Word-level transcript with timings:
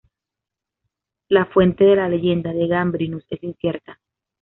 La 1.27 1.45
fuente 1.45 1.83
de 1.83 1.95
la 1.95 2.09
leyenda 2.09 2.51
de 2.53 2.65
Gambrinus 2.67 3.23
es 3.29 3.43
incierta. 3.43 3.99